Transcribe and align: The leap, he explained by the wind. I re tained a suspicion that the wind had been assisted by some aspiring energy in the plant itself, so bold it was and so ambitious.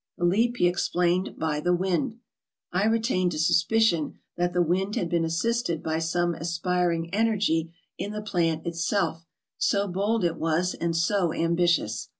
The 0.17 0.25
leap, 0.25 0.57
he 0.57 0.65
explained 0.67 1.37
by 1.37 1.59
the 1.59 1.75
wind. 1.75 2.17
I 2.71 2.87
re 2.87 2.99
tained 2.99 3.35
a 3.35 3.37
suspicion 3.37 4.17
that 4.35 4.51
the 4.51 4.63
wind 4.63 4.95
had 4.95 5.09
been 5.09 5.23
assisted 5.23 5.83
by 5.83 5.99
some 5.99 6.33
aspiring 6.33 7.13
energy 7.13 7.71
in 7.99 8.11
the 8.11 8.23
plant 8.23 8.65
itself, 8.65 9.27
so 9.59 9.87
bold 9.87 10.23
it 10.25 10.37
was 10.37 10.73
and 10.73 10.95
so 10.97 11.31
ambitious. 11.31 12.07